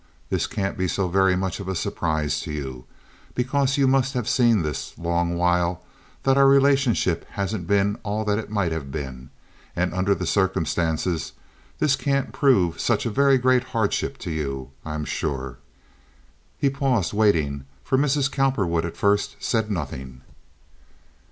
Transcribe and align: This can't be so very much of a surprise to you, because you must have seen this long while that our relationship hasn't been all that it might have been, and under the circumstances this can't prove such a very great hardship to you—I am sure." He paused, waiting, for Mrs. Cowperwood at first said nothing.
This 0.31 0.47
can't 0.47 0.79
be 0.79 0.87
so 0.87 1.07
very 1.09 1.35
much 1.35 1.59
of 1.59 1.67
a 1.67 1.75
surprise 1.75 2.39
to 2.39 2.51
you, 2.51 2.85
because 3.35 3.77
you 3.77 3.87
must 3.87 4.15
have 4.15 4.27
seen 4.27 4.63
this 4.63 4.97
long 4.97 5.35
while 5.37 5.83
that 6.23 6.37
our 6.37 6.47
relationship 6.47 7.23
hasn't 7.33 7.67
been 7.67 7.99
all 8.01 8.25
that 8.25 8.39
it 8.39 8.49
might 8.49 8.71
have 8.71 8.91
been, 8.91 9.29
and 9.75 9.93
under 9.93 10.15
the 10.15 10.25
circumstances 10.25 11.33
this 11.77 11.95
can't 11.95 12.33
prove 12.33 12.79
such 12.81 13.05
a 13.05 13.11
very 13.11 13.37
great 13.37 13.63
hardship 13.75 14.17
to 14.17 14.31
you—I 14.31 14.95
am 14.95 15.05
sure." 15.05 15.59
He 16.57 16.71
paused, 16.71 17.13
waiting, 17.13 17.65
for 17.83 17.95
Mrs. 17.95 18.27
Cowperwood 18.31 18.85
at 18.85 18.97
first 18.97 19.35
said 19.39 19.69
nothing. 19.69 20.21